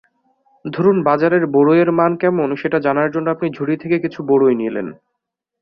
ধরুন 0.65 0.97
বাজারের 1.03 1.43
বড়ইয়ের 1.47 1.89
মান 1.91 2.11
কেমন 2.17 2.49
সেটা 2.55 2.77
জানার 2.79 3.09
জন্য 3.11 3.27
আপনি 3.29 3.47
ঝুড়ি 3.49 3.75
থেকে 3.77 3.97
কিছু 3.99 4.19
বড়ই 4.23 4.55
নিলেন। 4.55 4.87